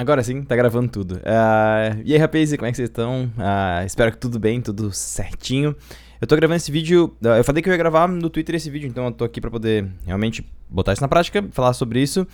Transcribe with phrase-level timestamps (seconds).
[0.00, 1.16] Agora sim, tá gravando tudo.
[1.16, 3.24] Uh, e aí, rapazes, como é que vocês estão?
[3.36, 5.76] Uh, espero que tudo bem, tudo certinho.
[6.18, 7.14] Eu tô gravando esse vídeo.
[7.22, 9.42] Uh, eu falei que eu ia gravar no Twitter esse vídeo, então eu tô aqui
[9.42, 12.26] pra poder realmente botar isso na prática, falar sobre isso.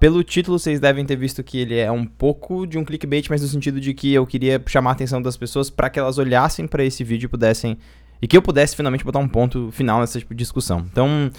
[0.00, 3.42] pelo título, vocês devem ter visto que ele é um pouco de um clickbait, mas
[3.42, 6.66] no sentido de que eu queria chamar a atenção das pessoas para que elas olhassem
[6.66, 7.76] para esse vídeo e pudessem.
[8.22, 10.86] E que eu pudesse finalmente botar um ponto final nessa tipo discussão.
[10.90, 11.30] Então.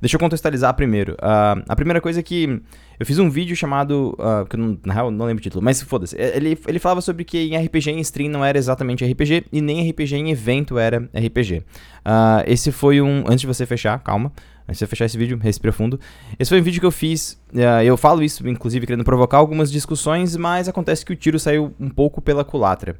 [0.00, 1.14] Deixa eu contextualizar primeiro.
[1.14, 2.60] Uh, a primeira coisa é que
[2.98, 4.16] eu fiz um vídeo chamado.
[4.18, 6.16] Uh, que eu não, na real não lembro o título, mas foda-se.
[6.20, 9.60] É, ele, ele falava sobre que em RPG em stream não era exatamente RPG e
[9.60, 11.58] nem RPG em evento era RPG.
[11.58, 11.62] Uh,
[12.04, 13.24] ah, esse foi um.
[13.26, 14.32] Antes de você fechar, calma.
[14.68, 16.00] Antes de você fechar esse vídeo, respira fundo.
[16.38, 17.38] Esse foi um vídeo que eu fiz.
[17.84, 21.90] eu falo isso, inclusive, querendo provocar algumas discussões, mas acontece que o tiro saiu um
[21.90, 22.96] pouco pela culatra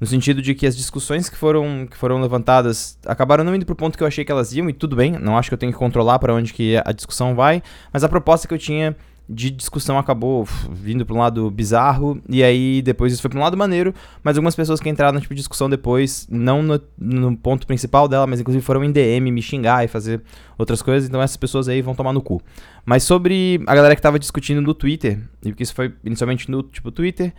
[0.00, 3.76] no sentido de que as discussões que foram, que foram levantadas acabaram não indo pro
[3.76, 5.72] ponto que eu achei que elas iam, e tudo bem, não acho que eu tenho
[5.72, 8.96] que controlar para onde que a discussão vai, mas a proposta que eu tinha
[9.32, 13.42] de discussão acabou vindo para um lado bizarro, e aí depois isso foi para um
[13.42, 17.36] lado maneiro, mas algumas pessoas que entraram na tipo de discussão depois, não no, no,
[17.36, 20.20] ponto principal dela, mas inclusive foram em DM me xingar e fazer
[20.58, 22.42] outras coisas, então essas pessoas aí vão tomar no cu.
[22.84, 26.64] Mas sobre a galera que estava discutindo no Twitter, e porque isso foi inicialmente no
[26.64, 27.32] tipo Twitter,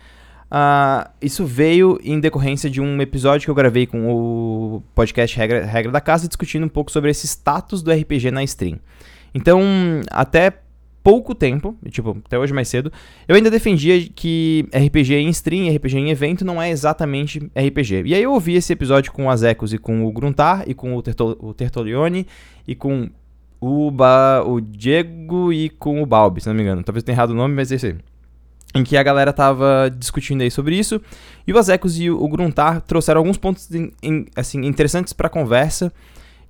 [0.52, 5.64] Uh, isso veio em decorrência de um episódio que eu gravei com o podcast Regra,
[5.64, 8.78] Regra da Casa, discutindo um pouco sobre esse status do RPG na stream.
[9.34, 9.62] Então,
[10.10, 10.52] até
[11.02, 12.92] pouco tempo, tipo, até hoje mais cedo,
[13.26, 18.02] eu ainda defendia que RPG em stream, RPG em evento não é exatamente RPG.
[18.04, 20.94] E aí eu ouvi esse episódio com o Azecos e com o Gruntar, e com
[20.94, 22.26] o, Tertol o Tertolione,
[22.68, 23.08] e com
[23.58, 26.82] o, ba o Diego e com o Balbi, se não me engano.
[26.84, 28.11] Talvez eu tenha errado o nome, mas é isso aí
[28.74, 31.00] em que a galera tava discutindo aí sobre isso,
[31.46, 35.30] e o Azecos e o Gruntar trouxeram alguns pontos in, in, assim, interessantes para a
[35.30, 35.92] conversa,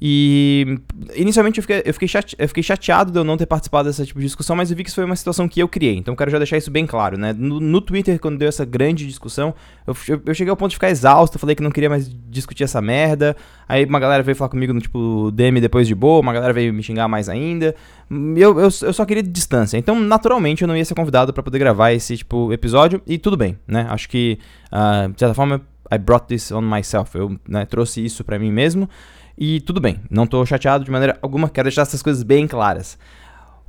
[0.05, 0.81] e
[1.14, 4.05] inicialmente eu fiquei, eu, fiquei chate, eu fiquei chateado de eu não ter participado dessa
[4.05, 5.95] tipo de discussão, mas eu vi que isso foi uma situação que eu criei.
[5.95, 7.33] Então eu quero já deixar isso bem claro, né?
[7.33, 9.55] No, no Twitter, quando deu essa grande discussão,
[9.86, 12.64] eu, eu, eu, cheguei ao ponto de ficar exausto, falei que não queria mais discutir
[12.64, 13.36] essa merda.
[13.69, 16.74] Aí uma galera veio falar comigo no tipo DM depois de boa, uma galera veio
[16.74, 17.73] me xingar mais ainda.
[18.11, 19.79] Eu, eu, eu só queria distância.
[19.79, 23.36] Então, naturalmente, eu não ia ser convidado para poder gravar esse tipo episódio, e tudo
[23.36, 23.86] bem, né?
[23.89, 24.36] Acho que,
[24.73, 25.62] uh, de certa forma,
[25.92, 27.17] I brought this on myself.
[27.17, 28.89] Eu né, trouxe isso para mim mesmo.
[29.36, 32.98] E tudo bem, não tô chateado de maneira alguma, quero deixar essas coisas bem claras.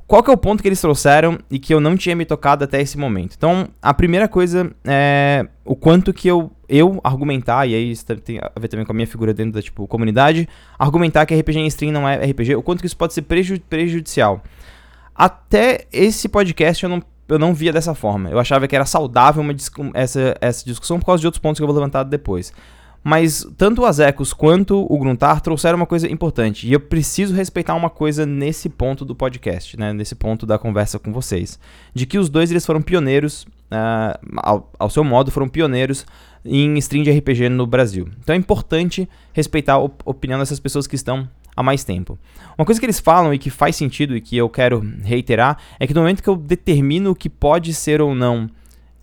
[0.06, 2.62] Qual que é o ponto que eles trouxeram e que eu não tinha me tocado
[2.62, 3.34] até esse momento?
[3.36, 8.38] Então, a primeira coisa é o quanto que eu, eu argumentar, e aí isso tem
[8.38, 10.46] a ver também com a minha figura dentro da tipo, comunidade,
[10.78, 13.58] argumentar que RPG em stream não é RPG, o quanto que isso pode ser preju
[13.60, 14.42] prejudicial.
[15.14, 18.28] Até esse podcast eu não, eu não via dessa forma.
[18.28, 19.54] Eu achava que era saudável uma,
[19.94, 22.52] essa, essa discussão por causa de outros pontos que eu vou levantar depois.
[23.04, 26.66] Mas tanto o Azecos quanto o Gruntar trouxeram uma coisa importante.
[26.66, 29.92] E eu preciso respeitar uma coisa nesse ponto do podcast, né?
[29.92, 31.58] Nesse ponto da conversa com vocês.
[31.92, 36.06] De que os dois eles foram pioneiros, uh, ao, ao, seu modo, foram pioneiros
[36.46, 38.08] em stream de RPG no Brasil.
[38.22, 42.18] Então é importante respeitar a opinião dessas pessoas que estão há mais tempo.
[42.56, 45.86] Uma coisa que eles falam e que faz sentido e que eu quero reiterar é
[45.86, 48.48] que no momento que eu determino o que pode ser ou não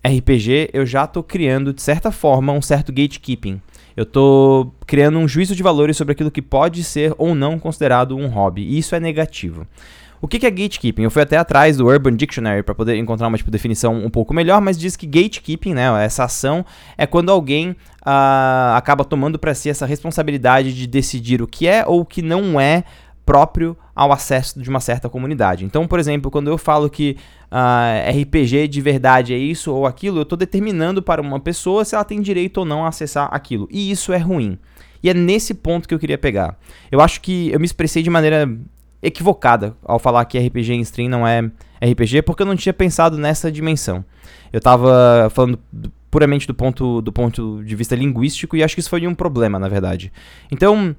[0.04, 3.62] RPG, eu já estou criando, de certa forma, um certo gatekeeping.
[3.96, 8.16] Eu estou criando um juízo de valores sobre aquilo que pode ser ou não considerado
[8.16, 9.66] um hobby, e isso é negativo.
[10.22, 11.02] O que é gatekeeping?
[11.02, 14.32] Eu fui até atrás do Urban Dictionary para poder encontrar uma tipo, definição um pouco
[14.32, 16.64] melhor, mas diz que gatekeeping, né, essa ação,
[16.96, 21.84] é quando alguém uh, acaba tomando para si essa responsabilidade de decidir o que é
[21.84, 22.84] ou o que não é
[23.24, 25.64] próprio ao acesso de uma certa comunidade.
[25.64, 29.86] Então, por exemplo, quando eu falo que uh, ah, RPG de verdade é isso ou
[29.86, 33.28] aquilo, eu estou determinando para uma pessoa se ela tem direito ou não a acessar
[33.32, 33.68] aquilo.
[33.70, 34.58] E isso é ruim.
[35.02, 36.56] E é nesse ponto que eu queria pegar.
[36.90, 38.48] Eu acho que eu me expressei de maneira
[39.02, 41.40] equivocada ao falar que RPG em stream não é
[41.82, 44.04] RPG, porque eu não tinha pensado nessa dimensão.
[44.52, 45.58] Eu estava falando
[46.08, 49.58] puramente do ponto, do ponto de vista linguístico e acho que isso foi um problema,
[49.58, 50.12] na verdade.
[50.50, 50.94] Então,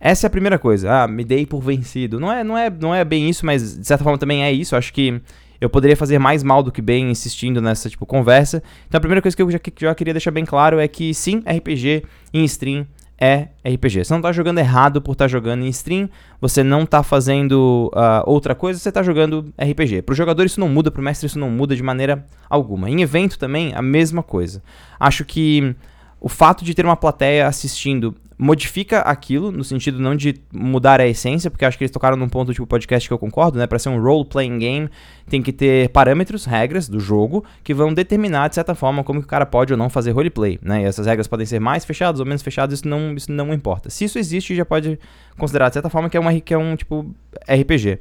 [0.00, 1.02] essa é a primeira coisa.
[1.02, 2.20] Ah, me dei por vencido.
[2.20, 4.76] Não é, não é, não é bem isso, mas de certa forma também é isso.
[4.76, 5.20] Acho que
[5.60, 8.62] eu poderia fazer mais mal do que bem insistindo nessa tipo conversa.
[8.86, 11.42] Então a primeira coisa que eu já, já queria deixar bem claro é que sim,
[11.46, 12.86] RPG em stream
[13.20, 14.04] é RPG.
[14.04, 16.08] Você não está jogando errado por estar tá jogando em stream,
[16.40, 20.02] você não está fazendo uh, outra coisa, você está jogando RPG.
[20.02, 22.88] Para o jogador isso não muda, para o mestre isso não muda de maneira alguma.
[22.88, 24.62] Em evento também, a mesma coisa.
[25.00, 25.74] Acho que
[26.20, 31.06] o fato de ter uma plateia assistindo modifica aquilo, no sentido não de mudar a
[31.06, 33.66] essência, porque acho que eles tocaram num ponto tipo podcast que eu concordo, né?
[33.66, 34.88] Para ser um role-playing game,
[35.28, 39.26] tem que ter parâmetros, regras do jogo, que vão determinar, de certa forma, como que
[39.26, 40.82] o cara pode ou não fazer roleplay, né?
[40.82, 43.90] E essas regras podem ser mais fechadas ou menos fechadas, isso não, isso não importa.
[43.90, 45.00] Se isso existe, já pode
[45.36, 47.12] considerar, de certa forma, que é, uma, que é um tipo
[47.48, 47.98] RPG.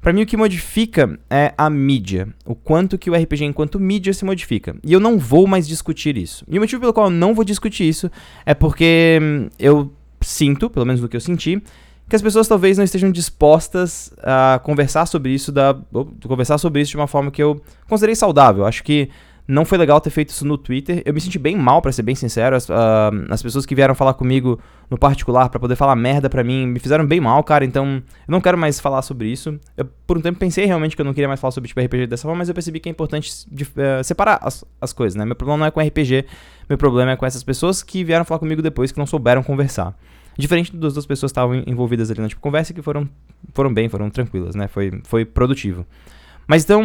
[0.00, 2.28] Para mim, o que modifica é a mídia.
[2.46, 4.76] O quanto que o RPG enquanto mídia se modifica.
[4.84, 6.44] E eu não vou mais discutir isso.
[6.48, 8.10] E o motivo pelo qual eu não vou discutir isso
[8.46, 11.62] é porque hum, eu sinto, pelo menos do que eu senti,
[12.08, 15.76] que as pessoas talvez não estejam dispostas a conversar sobre isso da
[16.26, 18.64] conversar sobre isso de uma forma que eu considerei saudável.
[18.64, 19.10] Acho que
[19.48, 21.02] não foi legal ter feito isso no Twitter.
[21.06, 22.54] Eu me senti bem mal, para ser bem sincero.
[22.54, 22.74] As, uh,
[23.30, 24.60] as, pessoas que vieram falar comigo
[24.90, 27.64] no particular para poder falar merda pra mim me fizeram bem mal, cara.
[27.64, 29.58] Então eu não quero mais falar sobre isso.
[29.74, 32.06] Eu, por um tempo, pensei realmente que eu não queria mais falar sobre tipo, RPG
[32.06, 35.24] dessa forma, mas eu percebi que é importante de, uh, separar as, as coisas, né?
[35.24, 36.26] Meu problema não é com RPG,
[36.68, 39.98] meu problema é com essas pessoas que vieram falar comigo depois que não souberam conversar.
[40.36, 43.08] Diferente das duas pessoas que estavam envolvidas ali na tipo, conversa que foram,
[43.54, 44.68] foram bem, foram tranquilas, né?
[44.68, 45.86] Foi, foi produtivo.
[46.46, 46.82] Mas então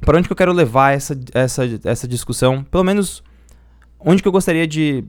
[0.00, 2.64] para onde que eu quero levar essa, essa, essa discussão?
[2.64, 3.22] Pelo menos
[3.98, 5.04] onde que eu gostaria de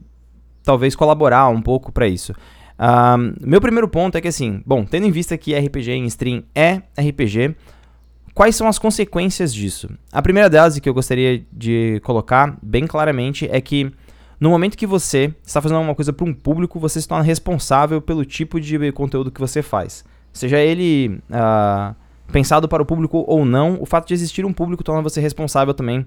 [0.64, 2.34] talvez colaborar um pouco para isso.
[3.42, 6.82] Meu primeiro ponto é que assim, bom, tendo em vista que RPG em stream é
[6.98, 7.56] RPG,
[8.34, 9.90] quais são as consequências disso?
[10.12, 13.92] A primeira delas que eu gostaria de colocar bem claramente é que
[14.40, 18.02] no momento que você está fazendo alguma coisa para um público, você se torna responsável
[18.02, 20.04] pelo tipo de conteúdo que você faz.
[20.34, 21.96] Seja ele uh,
[22.32, 25.74] pensado para o público ou não, o fato de existir um público torna você responsável
[25.74, 26.06] também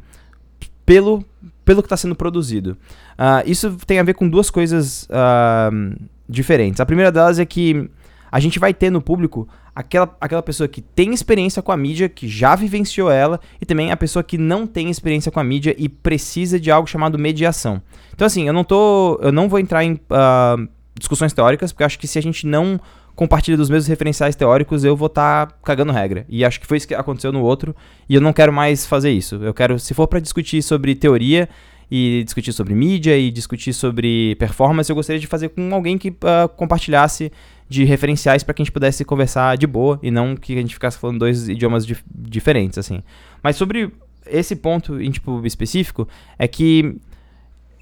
[0.85, 1.25] pelo,
[1.65, 2.77] pelo que está sendo produzido.
[3.13, 5.97] Uh, isso tem a ver com duas coisas uh,
[6.29, 6.81] diferentes.
[6.81, 7.89] A primeira delas é que
[8.31, 12.09] a gente vai ter no público aquela, aquela pessoa que tem experiência com a mídia,
[12.09, 15.75] que já vivenciou ela, e também a pessoa que não tem experiência com a mídia
[15.79, 17.83] e precisa de algo chamado mediação.
[18.13, 19.19] Então, assim, eu não tô.
[19.23, 20.69] Eu não vou entrar em uh,
[20.99, 22.81] discussões teóricas, porque acho que se a gente não
[23.15, 26.27] compartilha dos mesmos referenciais teóricos, eu vou estar tá cagando regra.
[26.29, 27.75] E acho que foi isso que aconteceu no outro,
[28.09, 29.37] e eu não quero mais fazer isso.
[29.37, 31.49] Eu quero, se for para discutir sobre teoria
[31.91, 36.11] e discutir sobre mídia e discutir sobre performance, eu gostaria de fazer com alguém que
[36.11, 37.31] uh, compartilhasse
[37.69, 40.75] de referenciais para que a gente pudesse conversar de boa e não que a gente
[40.75, 43.03] ficasse falando dois idiomas dif diferentes assim.
[43.43, 43.91] Mas sobre
[44.27, 46.09] esse ponto em tipo específico
[46.39, 46.97] é que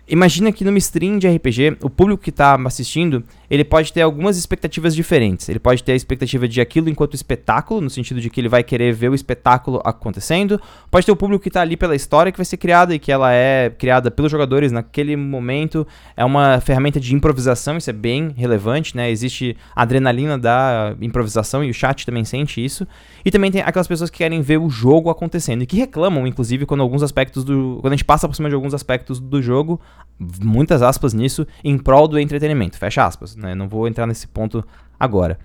[0.08, 4.37] Imagina que numa stream de RPG, o público que está assistindo, ele pode ter algumas
[4.37, 5.49] expectativas diferentes.
[5.49, 8.64] Ele pode ter a expectativa de aquilo enquanto espetáculo, no sentido de que ele vai
[8.64, 10.60] querer ver o espetáculo acontecendo.
[10.90, 13.12] Pode ter o público que está ali pela história que vai ser criada e que
[13.12, 15.87] ela é criada pelos jogadores naquele momento.
[16.16, 19.08] É uma ferramenta de improvisação, isso é bem relevante, né?
[19.08, 22.88] Existe a adrenalina da improvisação e o chat também sente isso.
[23.25, 26.66] E também tem aquelas pessoas que querem ver o jogo acontecendo e que reclamam, inclusive,
[26.66, 27.78] quando alguns aspectos do.
[27.81, 29.81] Quando a gente passa por cima de alguns aspectos do jogo
[30.19, 33.55] muitas aspas nisso, em prol do entretenimento, fecha aspas, né?
[33.55, 34.65] Não vou entrar nesse ponto
[34.99, 35.39] agora.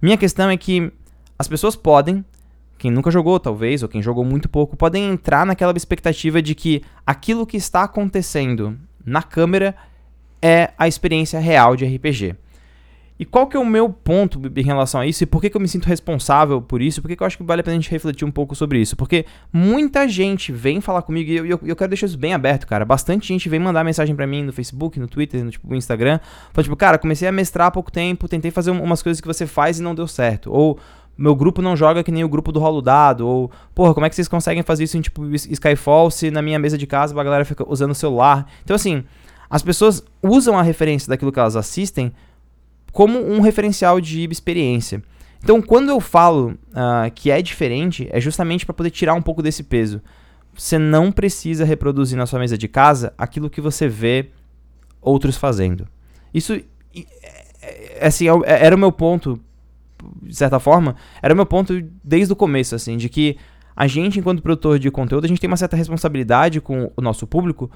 [0.00, 0.92] Minha questão é que
[1.38, 2.24] as pessoas podem,
[2.78, 6.82] quem nunca jogou talvez, ou quem jogou muito pouco, podem entrar naquela expectativa de que
[7.06, 9.74] aquilo que está acontecendo na câmera
[10.40, 12.34] é a experiência real de RPG.
[13.22, 15.56] E qual que é o meu ponto em relação a isso e por que, que
[15.56, 17.00] eu me sinto responsável por isso?
[17.00, 18.80] Por que, que eu acho que vale a pena a gente refletir um pouco sobre
[18.80, 18.96] isso?
[18.96, 22.66] Porque muita gente vem falar comigo e eu, eu, eu quero deixar isso bem aberto,
[22.66, 22.84] cara.
[22.84, 26.18] Bastante gente vem mandar mensagem para mim no Facebook, no Twitter, no, tipo, Instagram.
[26.52, 29.46] Falando, tipo, cara, comecei a mestrar há pouco tempo, tentei fazer umas coisas que você
[29.46, 30.52] faz e não deu certo.
[30.52, 30.76] Ou
[31.16, 34.08] meu grupo não joga que nem o grupo do rolo dado, ou, porra, como é
[34.08, 37.22] que vocês conseguem fazer isso em tipo Skyfall se na minha mesa de casa a
[37.22, 38.48] galera fica usando o celular?
[38.64, 39.04] Então, assim,
[39.48, 42.12] as pessoas usam a referência daquilo que elas assistem
[42.92, 45.02] como um referencial de experiência.
[45.42, 49.42] Então, quando eu falo uh, que é diferente, é justamente para poder tirar um pouco
[49.42, 50.00] desse peso.
[50.54, 54.30] Você não precisa reproduzir na sua mesa de casa aquilo que você vê
[55.00, 55.88] outros fazendo.
[56.32, 56.52] Isso,
[56.94, 57.04] é,
[57.62, 59.40] é, assim, é era o meu ponto,
[60.22, 63.36] de certa forma, era o meu ponto desde o começo, assim, de que
[63.74, 67.26] a gente, enquanto produtor de conteúdo, a gente tem uma certa responsabilidade com o nosso
[67.26, 67.70] público,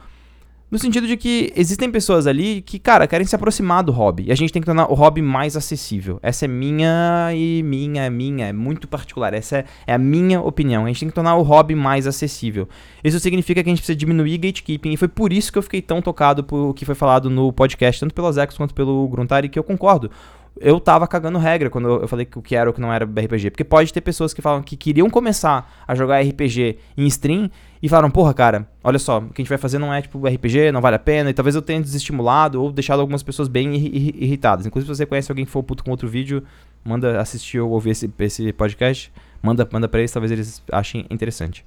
[0.69, 4.25] no sentido de que existem pessoas ali que, cara, querem se aproximar do hobby.
[4.27, 6.19] E a gente tem que tornar o hobby mais acessível.
[6.23, 9.33] Essa é minha e minha, é minha, é muito particular.
[9.33, 10.85] Essa é, é, a minha opinião.
[10.85, 12.69] A gente tem que tornar o hobby mais acessível.
[13.05, 14.93] Isso significa que a gente precisa diminuir gatekeeping.
[14.93, 17.53] E foi por isso que eu fiquei tão tocado por o que foi falado no
[17.53, 20.11] podcast, tanto pelo Zex quanto pelo Gruntari, que eu concordo
[20.59, 23.05] eu tava cagando regra quando eu falei que o que era ou que não era
[23.05, 23.51] RPG.
[23.51, 27.51] Porque pode ter pessoas que falam que queriam começar a jogar RPG em stream
[27.83, 30.27] e falaram, porra, cara, olha só, o que a gente vai fazer não é tipo
[30.27, 31.29] RPG, não vale a pena.
[31.29, 34.67] E talvez eu tenha desestimulado ou deixado algumas pessoas bem irritadas.
[34.67, 36.43] Inclusive, se você conhece alguém que for puto com outro vídeo,
[36.83, 41.65] manda assistir ou ouvir esse, esse podcast, manda, manda pra eles, talvez eles achem interessante.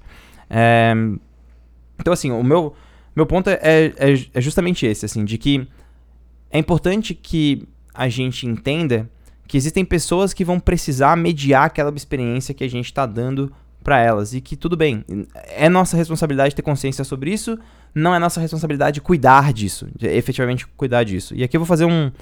[0.48, 0.92] É...
[1.98, 2.74] Então, assim, o meu,
[3.14, 3.92] meu ponto é, é,
[4.34, 5.68] é justamente esse, assim, de que
[6.50, 9.08] é importante que a gente entenda
[9.46, 13.98] que existem pessoas que vão precisar mediar aquela experiência que a gente está dando para
[13.98, 15.04] elas e que tudo bem,
[15.48, 17.58] é nossa responsabilidade ter consciência sobre isso,
[17.94, 21.34] não é nossa responsabilidade cuidar disso, efetivamente cuidar disso.
[21.34, 22.12] E aqui eu vou fazer um,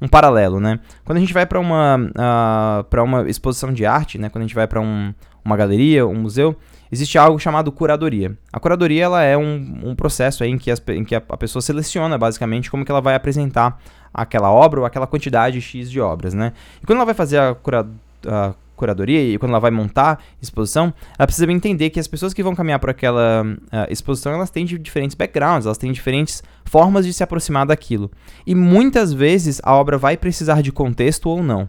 [0.00, 0.80] um paralelo, né?
[1.04, 4.28] Quando a gente vai para uma, uh, para uma exposição de arte, né?
[4.28, 5.12] Quando a gente vai para um,
[5.44, 6.56] uma galeria, um museu,
[6.90, 8.36] existe algo chamado curadoria.
[8.52, 11.62] A curadoria ela é um, um processo em que, as, em que a, a, pessoa
[11.62, 13.80] seleciona basicamente como que ela vai apresentar
[14.12, 16.52] aquela obra ou aquela quantidade X de obras, né?
[16.82, 17.86] E quando ela vai fazer a, cura,
[18.26, 22.42] a curadoria e quando ela vai montar exposição, ela precisa entender que as pessoas que
[22.42, 27.12] vão caminhar por aquela uh, exposição, elas têm diferentes backgrounds, elas têm diferentes formas de
[27.12, 28.10] se aproximar daquilo.
[28.46, 31.68] E muitas vezes a obra vai precisar de contexto ou não.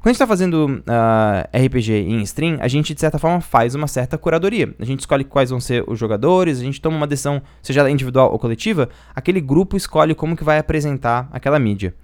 [0.00, 3.40] Quando a gente está fazendo uh, ah, RPG em stream, a gente de certa forma
[3.40, 4.72] faz uma certa curadoria.
[4.78, 8.30] A gente escolhe quais vão ser os jogadores, a gente toma uma decisão, seja individual
[8.30, 11.96] ou coletiva, aquele grupo escolhe como que vai apresentar aquela mídia.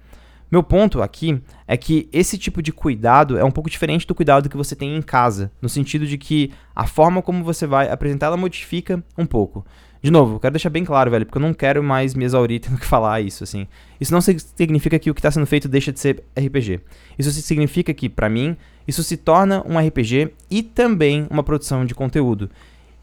[0.51, 4.49] Meu ponto aqui é que esse tipo de cuidado é um pouco diferente do cuidado
[4.49, 8.27] que você tem em casa, no sentido de que a forma como você vai apresentar
[8.27, 9.65] ela modifica um pouco.
[10.05, 12.77] De novo, quero deixar bem claro, velho, porque eu não quero mais me exaurir tendo
[12.77, 13.65] que falar isso, assim.
[13.99, 16.79] Isso não significa que o que está sendo feito deixa de ser RPG.
[17.17, 18.55] Isso significa que, para mim,
[18.87, 22.51] isso se torna um RPG e também uma produção de conteúdo.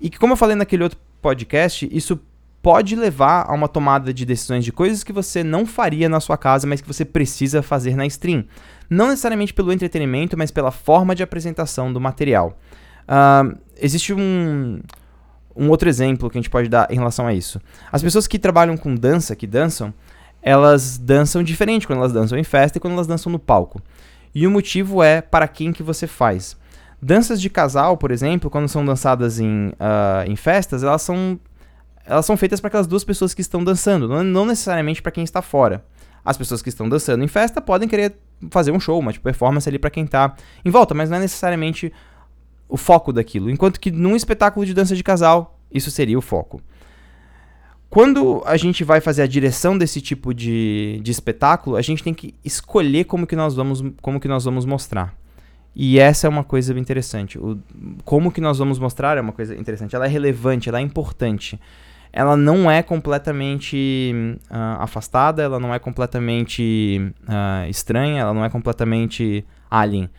[0.01, 2.21] E que, como eu falei naquele outro podcast, isso
[2.63, 6.39] pode levar a uma tomada de decisões de coisas que você não faria na sua
[6.39, 8.45] casa, mas que você precisa fazer na stream.
[8.89, 12.57] Não necessariamente pelo entretenimento, mas pela forma de apresentação do material.
[13.09, 14.79] Uh, existe um,
[15.57, 17.61] um outro exemplo que a gente pode dar em relação a isso.
[17.91, 19.93] As pessoas que trabalham com dança, que dançam,
[20.43, 23.81] elas dançam diferente quando elas dançam em festa e quando elas dançam no palco.
[24.35, 26.57] E o motivo é para quem que você faz.
[27.01, 31.39] Danças de casal, por exemplo, quando são dançadas em, uh, em festas, elas são
[32.05, 35.41] elas são feitas para aquelas duas pessoas que estão dançando, não, necessariamente para quem está
[35.41, 35.85] fora.
[36.25, 38.15] As pessoas que estão dançando em festa podem querer
[38.51, 41.21] fazer um show, uma tipo, performance ali para quem está em volta, mas não é
[41.21, 41.93] necessariamente
[42.73, 43.51] o foco daquilo.
[43.51, 46.63] Enquanto que num espetáculo de dança de casal, isso seria o foco.
[47.91, 52.15] Quando a gente vai fazer a direção desse tipo de, de espetáculo, a gente tem
[52.15, 55.15] que escolher como que nós vamos, como que nós vamos mostrar.
[55.77, 57.39] E essa é uma coisa interessante.
[57.39, 57.59] O,
[58.07, 59.95] como que nós vamos mostrar é uma coisa interessante.
[59.95, 61.61] Ela é relevante, ela é importante
[62.13, 64.13] ela não é completamente
[64.51, 70.11] uh, afastada, ela não é completamente uh, estranha, ela não é completamente alien.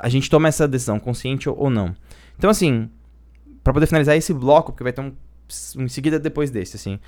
[0.00, 1.94] A gente toma essa decisão, consciente ou, não.
[2.38, 2.88] Então, assim,
[3.62, 5.12] para poder finalizar esse bloco, porque vai ter um,
[5.76, 6.98] um em seguida depois desse, assim.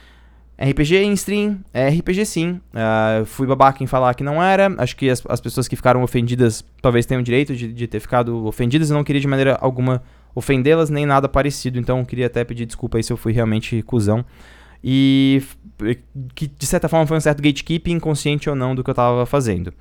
[0.58, 2.60] RPG em stream, é RPG sim.
[2.72, 4.74] Uh, fui babaca em falar que não era.
[4.78, 8.46] Acho que as, as pessoas que ficaram ofendidas talvez tenham direito de, de ter ficado
[8.46, 8.88] ofendidas.
[8.88, 10.02] Eu não queria de maneira alguma
[10.34, 11.78] ofendê-las nem nada parecido.
[11.78, 14.24] Então queria até pedir desculpa aí se eu fui realmente cuzão.
[14.82, 15.42] E
[16.34, 19.26] que de certa forma foi um certo gatekeeping, inconsciente ou não, do que eu estava
[19.26, 19.74] fazendo.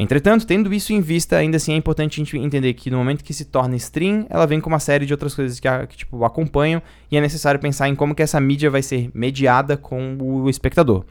[0.00, 3.24] Entretanto, tendo isso em vista, ainda assim é importante a gente entender que no momento
[3.24, 6.24] que se torna stream, ela vem com uma série de outras coisas que, que tipo,
[6.24, 10.48] acompanham e é necessário pensar em como que essa mídia vai ser mediada com o
[10.48, 11.04] espectador.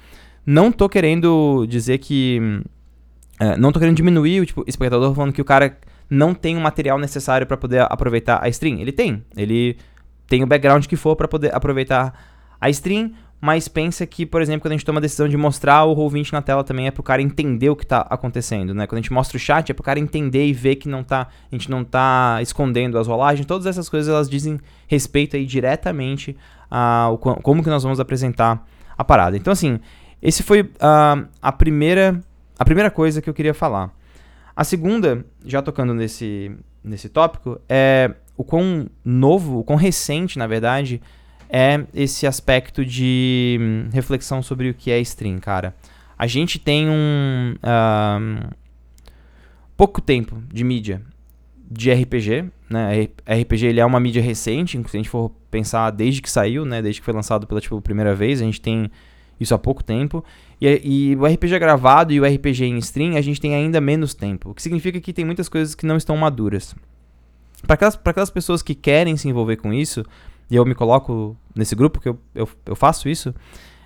[0.46, 2.39] Não tô querendo dizer que...
[3.41, 5.77] Uh, não tô querendo diminuir o tipo, espectador falando que o cara
[6.10, 8.79] não tem o material necessário para poder aproveitar a stream.
[8.79, 9.75] Ele tem, ele
[10.29, 12.13] tem o background que for para poder aproveitar
[12.60, 15.86] a stream, mas pensa que, por exemplo, quando a gente toma a decisão de mostrar
[15.86, 18.88] o Roll20 na tela também é pro cara entender o que tá acontecendo, né?
[18.88, 21.27] Quando a gente mostra o chat é pro cara entender e ver que não tá,
[21.51, 26.36] a gente não tá escondendo as rolagens, todas essas coisas elas dizem respeito aí diretamente
[26.70, 28.65] a o, como que nós vamos apresentar
[28.98, 29.38] a parada.
[29.38, 29.79] Então assim,
[30.20, 32.20] esse foi uh, a primeira
[32.58, 33.91] a primeira coisa que eu queria falar.
[34.56, 36.51] A segunda, já tocando nesse,
[36.84, 41.00] nesse tópico, é o quão novo, o quão recente, na verdade,
[41.49, 45.75] é esse aspecto de hum, reflexão sobre o que é stream, cara.
[46.17, 47.55] A gente tem um.
[47.57, 48.49] Uh,
[49.75, 51.01] pouco tempo de mídia
[51.69, 53.09] de RPG, né?
[53.25, 56.81] RPG ele é uma mídia recente, se a gente for pensar desde que saiu, né?
[56.81, 58.89] Desde que foi lançado pela tipo, primeira vez, a gente tem
[59.39, 60.23] isso há pouco tempo.
[60.59, 64.13] E, e, o RPG gravado e o RPG em stream, a gente tem ainda menos
[64.13, 64.49] tempo.
[64.49, 66.75] O que significa que tem muitas coisas que não estão maduras.
[67.65, 70.05] Para aquelas, aquelas pessoas que querem se envolver com isso,
[70.49, 73.33] e eu me coloco nesse grupo, que eu, eu, eu faço isso,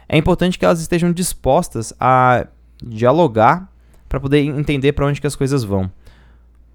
[0.08, 2.48] é importante que elas estejam dispostas a
[2.84, 3.72] dialogar
[4.10, 5.90] para poder entender para onde que as coisas vão.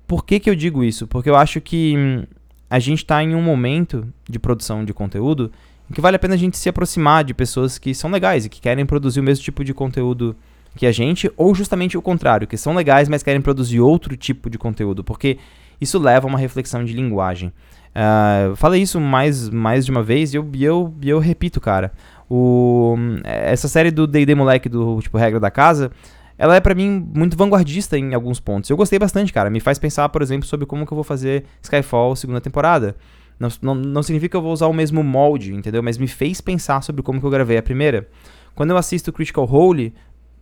[0.06, 1.06] Por que, que eu digo isso?
[1.06, 2.24] Porque eu acho que hum,
[2.70, 5.52] a gente está em um momento de produção de conteúdo
[5.92, 8.60] que vale a pena a gente se aproximar de pessoas que são legais e que
[8.60, 10.34] querem produzir o mesmo tipo de conteúdo
[10.74, 14.50] que a gente, ou justamente o contrário, que são legais, mas querem produzir outro tipo
[14.50, 15.38] de conteúdo, porque
[15.80, 17.52] isso leva a uma reflexão de linguagem.
[17.96, 21.92] Uh, falei isso mais, mais de uma vez e eu, eu, eu repito, cara.
[22.28, 25.90] O, essa série do D&D Moleque, do tipo Regra da Casa,
[26.36, 28.68] ela é para mim muito vanguardista em alguns pontos.
[28.68, 29.48] Eu gostei bastante, cara.
[29.48, 32.96] Me faz pensar, por exemplo, sobre como que eu vou fazer Skyfall segunda temporada.
[33.40, 35.82] Não, não, não significa que eu vou usar o mesmo molde, entendeu?
[35.82, 38.08] Mas me fez pensar sobre como que eu gravei a primeira.
[38.54, 39.94] Quando eu assisto Critical Role,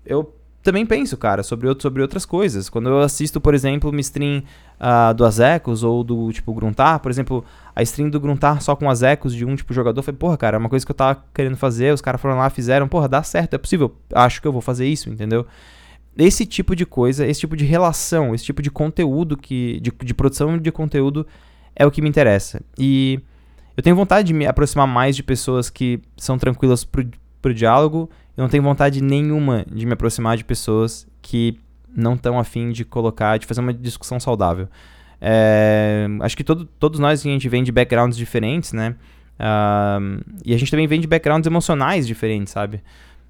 [0.04, 0.34] eu
[0.64, 2.71] também penso, cara, sobre, outro, sobre outras coisas.
[2.71, 4.42] Quando eu assisto, por exemplo, uma stream
[4.80, 7.44] uh, do Azecos ou do tipo Gruntar, por exemplo,
[7.76, 10.59] a stream do Gruntar só com Azecos de um tipo jogador, foi, porra, cara, é
[10.59, 13.52] uma coisa que eu tava querendo fazer, os caras foram lá, fizeram, porra, dá certo,
[13.52, 15.47] é possível, acho que eu vou fazer isso, entendeu?
[16.16, 20.14] Esse tipo de coisa, esse tipo de relação, esse tipo de conteúdo que de, de
[20.14, 21.26] produção de conteúdo
[21.76, 22.62] é o que me interessa.
[22.78, 23.21] E
[23.76, 27.06] eu tenho vontade de me aproximar mais de pessoas que são tranquilas pro,
[27.42, 31.59] pro diálogo eu não tenho vontade nenhuma de me aproximar de pessoas que
[31.95, 34.69] não estão afim de colocar, de fazer uma discussão saudável.
[35.21, 38.97] É, acho que todo, todos nós a gente vem de backgrounds diferentes, né?
[39.38, 42.83] Uh, e a gente também vem de backgrounds emocionais diferentes, sabe?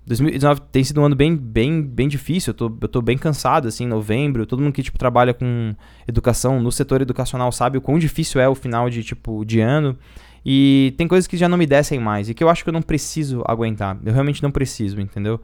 [0.06, 2.50] 2019 tem sido um ano bem, bem, bem difícil.
[2.50, 4.44] Eu tô, eu tô bem cansado, assim, em novembro.
[4.44, 5.74] Todo mundo que, tipo, trabalha com
[6.06, 9.96] educação no setor educacional sabe o quão difícil é o final de, tipo, de ano.
[10.44, 12.72] E tem coisas que já não me descem mais e que eu acho que eu
[12.72, 13.96] não preciso aguentar.
[14.04, 15.40] Eu realmente não preciso, entendeu?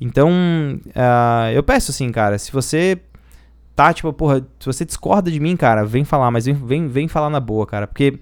[0.00, 2.98] Então, uh, eu peço assim, cara, se você
[3.74, 7.08] tá, tipo, porra, se você discorda de mim, cara, vem falar, mas vem, vem, vem
[7.08, 8.18] falar na boa, cara, porque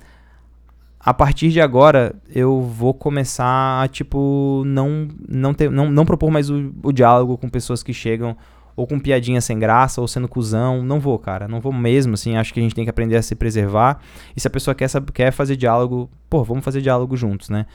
[0.98, 6.30] a partir de agora eu vou começar a, tipo, não, não, ter, não, não propor
[6.30, 8.36] mais o, o diálogo com pessoas que chegam
[8.76, 10.82] ou com piadinha sem graça, ou sendo cuzão.
[10.82, 11.48] Não vou, cara.
[11.48, 12.36] Não vou mesmo, assim.
[12.36, 13.98] Acho que a gente tem que aprender a se preservar.
[14.36, 17.66] E se a pessoa quer, quer fazer diálogo, pô, vamos fazer diálogo juntos, né?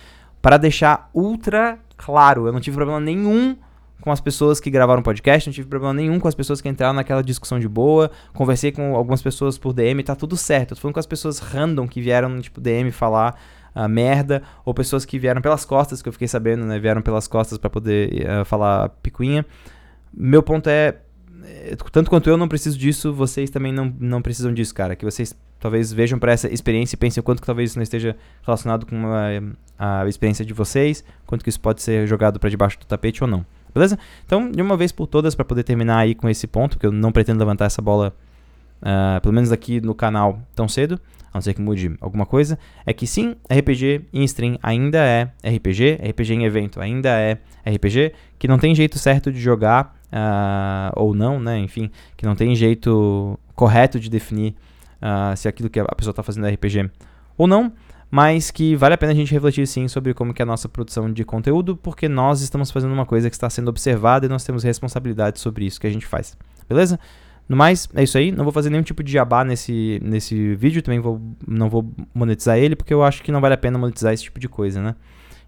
[0.41, 3.55] Para deixar ultra claro, eu não tive problema nenhum
[4.01, 6.93] com as pessoas que gravaram podcast, não tive problema nenhum com as pessoas que entraram
[6.93, 8.09] naquela discussão de boa.
[8.33, 10.71] Conversei com algumas pessoas por DM, tá tudo certo.
[10.71, 13.39] Eu tô falando com as pessoas random que vieram, tipo, DM falar
[13.75, 16.79] uh, merda, ou pessoas que vieram pelas costas, que eu fiquei sabendo, né?
[16.79, 19.45] Vieram pelas costas para poder uh, falar picuinha.
[20.13, 20.97] Meu ponto é,
[21.43, 24.95] é, tanto quanto eu não preciso disso, vocês também não, não precisam disso, cara.
[24.95, 27.83] Que vocês talvez vejam para essa experiência e pensem o quanto que talvez isso não
[27.83, 28.95] esteja relacionado com
[29.77, 33.23] a, a experiência de vocês, quanto que isso pode ser jogado para debaixo do tapete
[33.23, 33.45] ou não.
[33.73, 33.97] Beleza?
[34.25, 36.91] Então, de uma vez por todas, para poder terminar aí com esse ponto, porque eu
[36.91, 38.13] não pretendo levantar essa bola,
[38.81, 40.99] uh, pelo menos aqui no canal, tão cedo,
[41.31, 45.31] a não ser que mude alguma coisa, é que sim, RPG em stream ainda é
[45.47, 50.99] RPG, RPG em evento ainda é RPG, que não tem jeito certo de jogar uh,
[50.99, 51.59] ou não, né?
[51.59, 54.55] Enfim, que não tem jeito correto de definir
[54.99, 56.89] uh, se aquilo que a pessoa está fazendo é RPG
[57.37, 57.71] ou não,
[58.09, 60.67] mas que vale a pena a gente refletir sim sobre como que é a nossa
[60.67, 64.43] produção de conteúdo, porque nós estamos fazendo uma coisa que está sendo observada e nós
[64.43, 66.35] temos responsabilidade sobre isso que a gente faz,
[66.67, 66.99] beleza?
[67.47, 68.31] No mais, é isso aí.
[68.31, 70.81] Não vou fazer nenhum tipo de jabá nesse, nesse vídeo.
[70.81, 74.13] Também vou, não vou monetizar ele, porque eu acho que não vale a pena monetizar
[74.13, 74.95] esse tipo de coisa, né?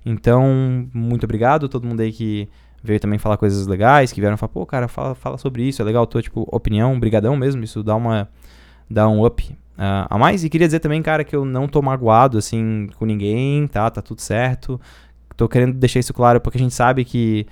[0.06, 2.50] Então, muito obrigado a todo mundo aí que
[2.84, 5.86] veio também falar coisas legais, que vieram falar, pô, cara, fala, fala sobre isso, é
[5.86, 8.30] legal, tua, tipo, opinião, brigadão mesmo, isso dá uma,
[8.90, 9.44] dá um up
[9.78, 10.44] uh, a mais.
[10.44, 14.02] E queria dizer também, cara, que eu não tô magoado, assim, com ninguém, tá, tá
[14.02, 14.80] tudo certo.
[15.38, 17.48] Tô querendo deixar isso claro, porque a gente sabe que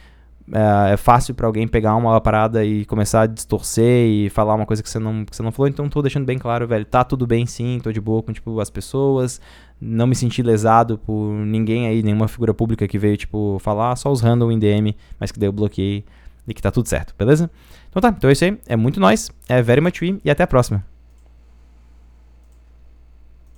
[0.52, 4.66] é, é fácil para alguém pegar uma parada e começar a distorcer e falar uma
[4.66, 7.04] coisa que você não, que você não falou, então tô deixando bem claro, velho, tá
[7.04, 9.40] tudo bem sim, tô de boa com, tipo, as pessoas,
[9.82, 14.12] não me senti lesado por ninguém aí, nenhuma figura pública que veio, tipo, falar, só
[14.12, 16.06] os random em DM, mas que daí eu bloqueei
[16.48, 17.50] e que tá tudo certo, beleza?
[17.90, 20.44] Então tá, então é isso aí, é muito nóis, é very much we, e até
[20.44, 20.91] a próxima.